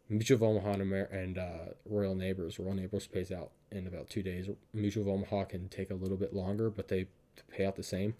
[0.08, 2.58] Mutual of Omaha and uh, Royal Neighbors.
[2.58, 4.48] Royal Neighbors pays out in about two days.
[4.74, 7.06] Mutual of Omaha can take a little bit longer, but they
[7.50, 8.14] pay out the same.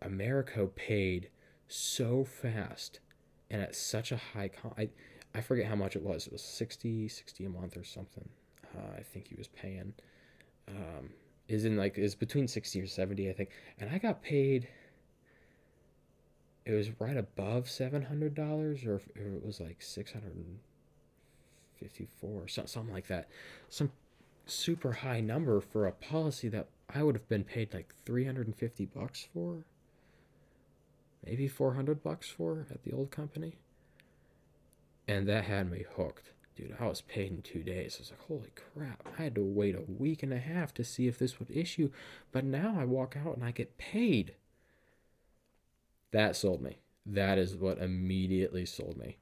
[0.00, 1.28] Americo paid
[1.66, 3.00] so fast
[3.50, 4.88] and at such a high I,
[5.34, 6.26] I forget how much it was.
[6.26, 8.28] It was 60, 60 a month or something.
[8.76, 9.92] Uh, I think he was paying.
[10.68, 11.10] Um,
[11.48, 13.50] is in like is between 60 or 70 I think.
[13.78, 14.68] And I got paid
[16.68, 20.58] it was right above seven hundred dollars, or, if it was like six hundred and
[21.80, 23.28] fifty-four, so, something like that.
[23.70, 23.90] Some
[24.44, 28.48] super high number for a policy that I would have been paid like three hundred
[28.48, 29.64] and fifty bucks for,
[31.24, 33.56] maybe four hundred bucks for at the old company.
[35.08, 36.30] And that had me hooked.
[36.54, 37.96] Dude, I was paid in two days.
[37.96, 39.02] I was like, holy crap.
[39.18, 41.90] I had to wait a week and a half to see if this would issue.
[42.30, 44.34] But now I walk out and I get paid.
[46.10, 46.78] That sold me.
[47.06, 49.16] That is what immediately sold me.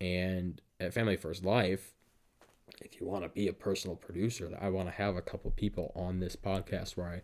[0.00, 1.94] And at Family First Life,
[2.80, 5.90] if you want to be a personal producer, I want to have a couple people
[5.96, 7.22] on this podcast where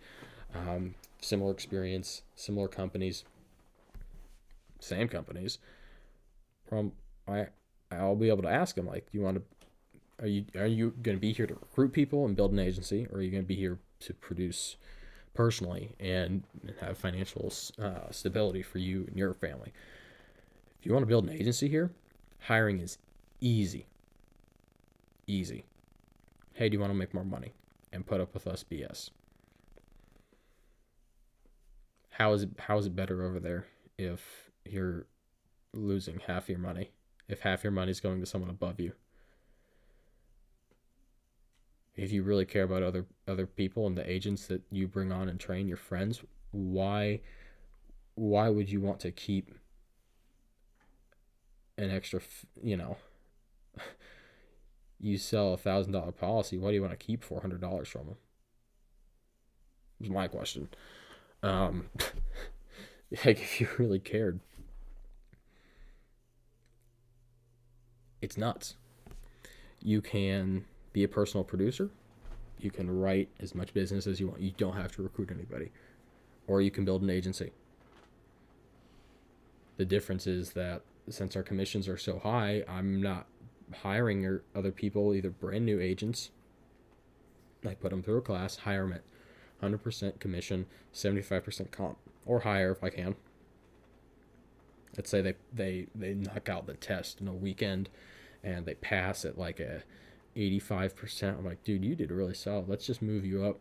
[0.54, 3.24] I, um, similar experience, similar companies,
[4.80, 5.58] same companies.
[6.66, 6.92] From
[7.28, 7.46] I,
[7.90, 9.42] I'll be able to ask them like, do you want to,
[10.24, 13.06] are you are you going to be here to recruit people and build an agency,
[13.10, 14.76] or are you going to be here to produce
[15.34, 16.44] personally and
[16.80, 19.72] have financial uh, stability for you and your family.
[20.78, 21.90] If you want to build an agency here,
[22.40, 22.98] hiring is
[23.40, 23.86] easy.
[25.26, 25.64] Easy.
[26.54, 27.52] Hey, do you want to make more money
[27.92, 29.10] and put up with us BS?
[32.10, 33.66] How is it how is it better over there
[33.98, 35.06] if you're
[35.72, 36.90] losing half your money?
[37.28, 38.92] If half your money is going to someone above you?
[41.96, 45.28] if you really care about other other people and the agents that you bring on
[45.28, 47.20] and train your friends why
[48.16, 49.52] why would you want to keep
[51.78, 52.20] an extra
[52.62, 52.96] you know
[55.00, 57.88] you sell a thousand dollar policy why do you want to keep four hundred dollars
[57.88, 58.16] from them
[60.00, 60.68] is my question.
[61.42, 61.86] Um
[63.24, 64.40] like if you really cared
[68.24, 68.74] it's nuts
[69.84, 71.90] you can be a personal producer.
[72.58, 74.40] You can write as much business as you want.
[74.40, 75.70] You don't have to recruit anybody.
[76.46, 77.52] Or you can build an agency.
[79.76, 83.26] The difference is that since our commissions are so high, I'm not
[83.82, 86.30] hiring other people, either brand new agents.
[87.66, 89.02] I put them through a class, hire them at
[89.62, 93.16] 100% commission, 75% comp, or higher if I can.
[94.96, 97.90] Let's say they, they, they knock out the test in a weekend
[98.44, 99.82] and they pass at like a
[100.36, 101.38] 85%.
[101.38, 102.68] I'm like, dude, you did really solid.
[102.68, 103.58] Let's just move you up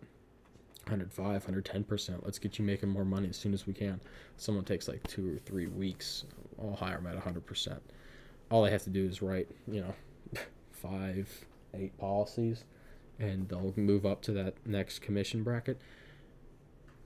[0.87, 2.19] 105, 110%.
[2.23, 4.01] Let's get you making more money as soon as we can.
[4.37, 6.25] Someone takes like two or three weeks.
[6.61, 7.79] I'll hire them at 100%.
[8.51, 10.41] All they have to do is write, you know,
[10.71, 11.29] five,
[11.73, 12.65] eight policies,
[13.19, 15.79] and they'll move up to that next commission bracket.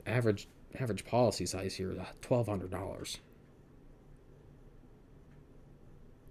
[0.05, 0.47] Average
[0.79, 3.17] average policy size here is $1,200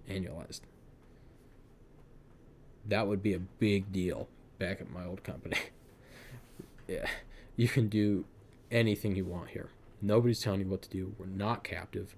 [0.08, 0.60] annualized
[2.88, 5.58] that would be a big deal back at my old company.
[6.88, 7.06] yeah,
[7.56, 8.24] you can do
[8.70, 9.70] anything you want here.
[10.00, 11.14] Nobody's telling you what to do.
[11.18, 12.14] We're not captive.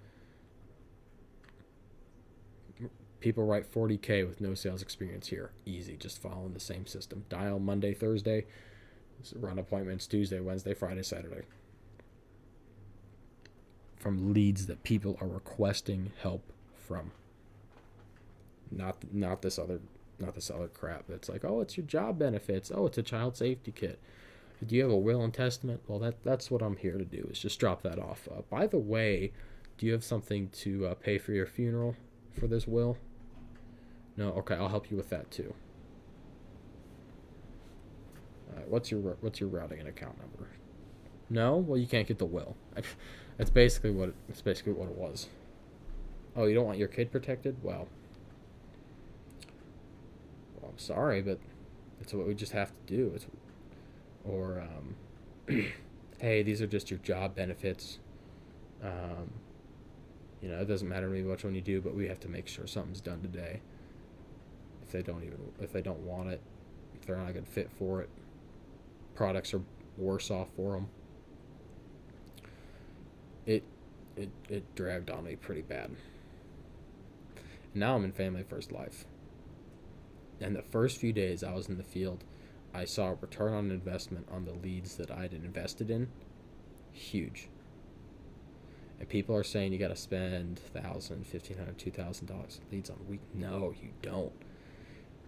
[3.20, 5.50] People write 40K with no sales experience here.
[5.66, 7.24] Easy, just following the same system.
[7.28, 8.46] Dial Monday, Thursday,
[9.34, 11.42] run appointments Tuesday, Wednesday, Friday, Saturday.
[13.96, 17.10] From leads that people are requesting help from.
[18.70, 19.80] Not not this other
[20.20, 22.72] not this other crap that's like, oh, it's your job benefits.
[22.74, 24.00] Oh, it's a child safety kit.
[24.66, 25.82] Do you have a will and testament?
[25.86, 28.28] Well, that that's what I'm here to do is just drop that off.
[28.30, 29.32] Uh, by the way,
[29.76, 31.94] do you have something to uh, pay for your funeral
[32.32, 32.96] for this will?
[34.16, 35.54] No, okay, I'll help you with that too.
[38.68, 40.48] What's your what's your routing and account number?
[41.30, 42.56] No, well you can't get the will.
[43.38, 45.28] That's basically what it, that's basically what it was.
[46.34, 47.56] Oh, you don't want your kid protected?
[47.62, 47.86] Well,
[50.78, 51.38] sorry, but
[52.00, 53.12] it's what we just have to do.
[53.14, 53.26] It's
[54.24, 55.64] or um,
[56.18, 57.98] hey, these are just your job benefits.
[58.82, 59.32] Um,
[60.42, 62.46] you know, it doesn't matter me which one you do, but we have to make
[62.46, 63.60] sure something's done today.
[64.82, 66.40] If they don't even, if they don't want it,
[66.94, 68.08] if they're not a good fit for it,
[69.14, 69.62] products are
[69.96, 70.88] worse off for them.
[73.46, 73.64] It,
[74.16, 75.90] it, it dragged on me pretty bad.
[77.74, 79.06] Now I'm in Family First Life.
[80.40, 82.24] And the first few days I was in the field,
[82.74, 86.08] I saw a return on investment on the leads that I'd invested in
[86.92, 87.48] huge.
[88.98, 92.90] And people are saying you got to spend thousand, fifteen hundred, two thousand dollars leads
[92.90, 93.20] on a week.
[93.34, 94.32] No, you don't.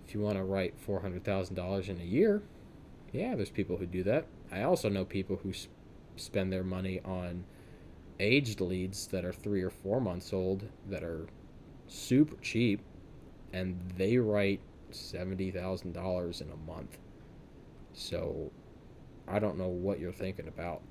[0.07, 2.43] If you want to write four hundred thousand dollars in a year,
[3.13, 4.27] yeah, there's people who do that.
[4.51, 5.71] I also know people who sp-
[6.17, 7.45] spend their money on
[8.19, 11.27] aged leads that are three or four months old that are
[11.87, 12.81] super cheap,
[13.53, 14.61] and they write
[14.93, 16.99] $70,000 in a month.
[17.93, 18.51] So
[19.29, 20.83] I don't know what you're thinking about.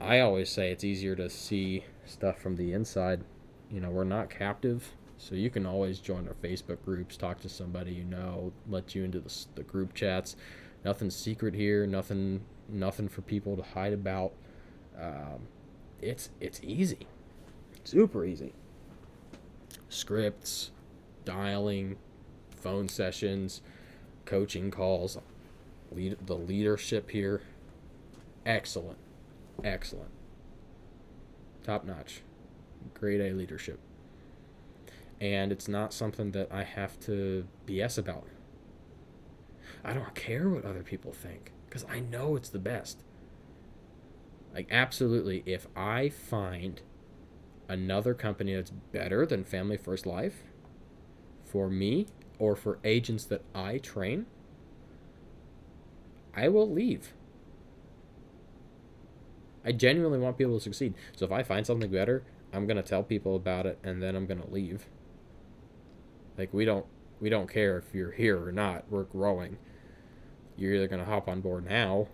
[0.00, 3.24] I always say it's easier to see stuff from the inside.
[3.70, 7.48] You know, we're not captive, so you can always join our Facebook groups, talk to
[7.48, 10.36] somebody you know, let you into the, the group chats.
[10.84, 11.86] Nothing secret here.
[11.86, 12.42] Nothing.
[12.68, 14.32] Nothing for people to hide about.
[15.00, 15.48] Um,
[16.00, 17.06] it's it's easy,
[17.84, 18.52] super easy.
[19.88, 20.70] Scripts,
[21.24, 21.96] dialing,
[22.58, 23.62] phone sessions,
[24.24, 25.18] coaching calls,
[25.90, 27.42] lead the leadership here.
[28.44, 28.98] Excellent,
[29.64, 30.10] excellent,
[31.64, 32.22] top notch,
[32.94, 33.78] grade A leadership.
[35.20, 38.24] And it's not something that I have to BS about.
[39.84, 43.02] I don't care what other people think because I know it's the best.
[44.54, 46.80] Like, absolutely, if I find
[47.68, 50.44] another company that's better than Family First Life
[51.44, 52.06] for me
[52.38, 54.26] or for agents that I train,
[56.34, 57.12] I will leave.
[59.64, 60.94] I genuinely want people to succeed.
[61.16, 62.22] So if I find something better,
[62.52, 64.86] I'm going to tell people about it and then I'm going to leave.
[66.36, 66.86] Like we don't
[67.20, 68.84] we don't care if you're here or not.
[68.88, 69.58] We're growing.
[70.56, 72.08] You're either going to hop on board now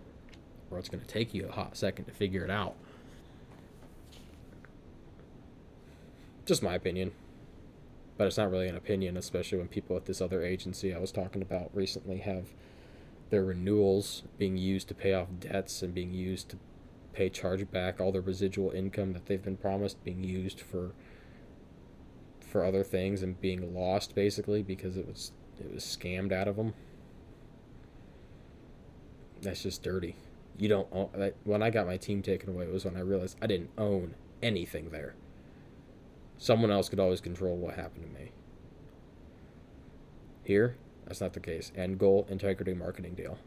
[0.71, 2.75] or it's going to take you a hot second to figure it out.
[6.45, 7.11] Just my opinion.
[8.17, 11.11] But it's not really an opinion, especially when people at this other agency I was
[11.11, 12.47] talking about recently have
[13.29, 16.57] their renewals being used to pay off debts and being used to
[17.13, 20.91] pay charge back all the residual income that they've been promised being used for
[22.41, 26.57] for other things and being lost basically because it was it was scammed out of
[26.57, 26.73] them.
[29.41, 30.15] That's just dirty.
[30.57, 33.37] You don't own, when I got my team taken away it was when I realized
[33.41, 35.15] I didn't own anything there.
[36.37, 38.31] Someone else could always control what happened to me.
[40.43, 41.71] Here, that's not the case.
[41.75, 43.37] End goal, integrity, marketing deal.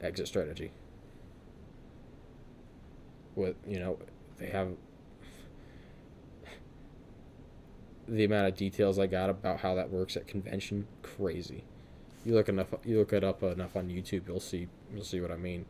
[0.00, 0.72] Exit strategy.
[3.34, 3.98] With, you know,
[4.38, 4.68] they have
[8.06, 11.64] the amount of details I got about how that works at convention, crazy.
[12.24, 15.30] You look enough you look it up enough on YouTube, you'll see you'll see what
[15.30, 15.66] I mean.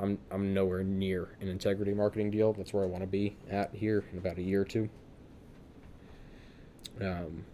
[0.00, 2.52] I'm I'm nowhere near an integrity marketing deal.
[2.52, 4.88] That's where I want to be at here in about a year or two.
[7.00, 7.44] Um,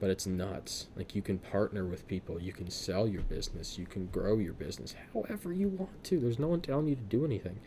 [0.00, 0.88] but it's nuts.
[0.96, 4.52] Like you can partner with people, you can sell your business, you can grow your
[4.52, 6.20] business however you want to.
[6.20, 7.58] There's no one telling you to do anything.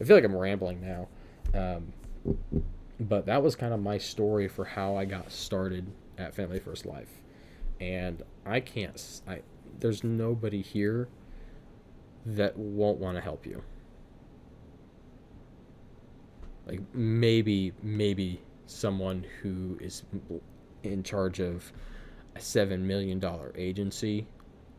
[0.00, 1.08] I feel like I'm rambling now.
[1.54, 1.92] Um,
[2.98, 5.86] but that was kind of my story for how I got started
[6.18, 7.20] at Family First Life.
[7.80, 9.40] And I can't I
[9.80, 11.08] there's nobody here
[12.26, 13.62] that won't want to help you.
[16.66, 20.04] Like maybe maybe someone who is
[20.82, 21.70] in charge of
[22.36, 24.26] a seven million dollar agency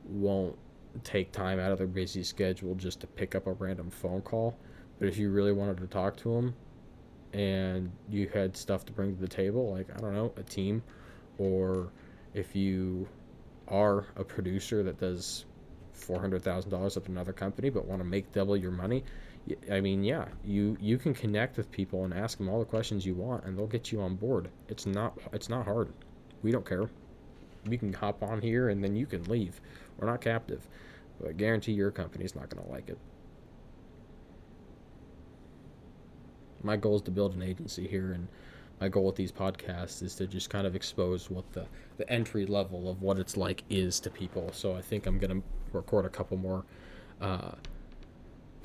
[0.06, 0.58] won't
[1.04, 4.58] take time out of their busy schedule just to pick up a random phone call.
[5.00, 6.56] But if you really wanted to talk to them
[7.34, 10.82] and you had stuff to bring to the table, like I don't know, a team,
[11.38, 11.92] or
[12.34, 13.08] if you
[13.68, 15.46] are a producer that does
[15.96, 19.04] four hundred thousand dollars at another company but want to make double your money,
[19.72, 23.06] I mean, yeah, you you can connect with people and ask them all the questions
[23.06, 24.50] you want, and they'll get you on board.
[24.68, 25.94] It's not it's not hard.
[26.42, 26.90] We don't care.
[27.66, 29.60] We can hop on here and then you can leave.
[29.98, 30.68] We're not captive,
[31.20, 32.98] but I guarantee your company's not going to like it.
[36.64, 38.28] My goal is to build an agency here, and
[38.80, 41.66] my goal with these podcasts is to just kind of expose what the
[41.98, 44.52] the entry level of what it's like is to people.
[44.52, 46.66] So I think I'm going to record a couple more.
[47.22, 47.52] Uh,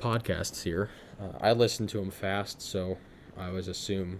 [0.01, 0.89] podcasts here.
[1.21, 2.97] Uh, I listen to them fast, so
[3.37, 4.19] I always assume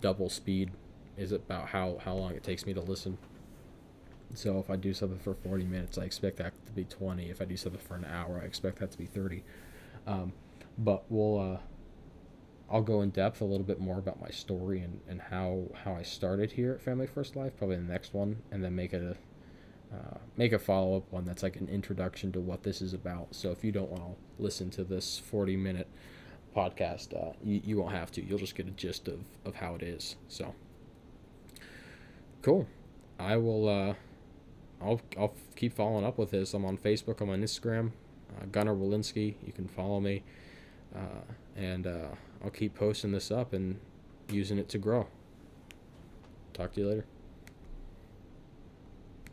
[0.00, 0.72] double speed
[1.16, 3.16] is about how, how long it takes me to listen.
[4.34, 7.30] So if I do something for 40 minutes, I expect that to be 20.
[7.30, 9.42] If I do something for an hour, I expect that to be 30.
[10.06, 10.32] Um,
[10.76, 11.58] but we'll uh,
[12.70, 15.94] I'll go in depth a little bit more about my story and, and how how
[15.94, 19.02] I started here at Family First Life, probably the next one, and then make it
[19.02, 19.16] a
[19.92, 23.34] uh, make a follow up one that's like an introduction to what this is about.
[23.34, 25.88] So if you don't want to listen to this 40 minute
[26.56, 28.24] podcast, uh, you, you won't have to.
[28.24, 30.14] You'll just get a gist of, of how it is.
[30.28, 30.54] So
[32.42, 32.68] cool.
[33.18, 33.94] I will, uh,
[34.80, 36.54] I'll, I'll keep following up with this.
[36.54, 37.90] I'm on Facebook, I'm on Instagram,
[38.40, 39.34] uh, Gunnar Walensky.
[39.44, 40.22] You can follow me.
[40.94, 41.22] Uh,
[41.56, 42.08] and uh,
[42.42, 43.78] I'll keep posting this up and
[44.28, 45.08] using it to grow.
[46.52, 47.04] Talk to you later.